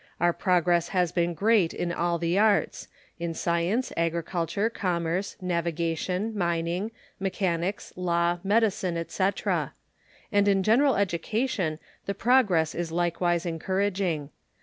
[0.19, 2.87] Our progress has been great in all the arts
[3.19, 6.89] in science, agriculture, commerce, navigation, mining,
[7.19, 9.73] mechanics, law, medicine, etc,:
[10.31, 11.77] and in general education
[12.07, 14.31] the progress is likewise encouraging.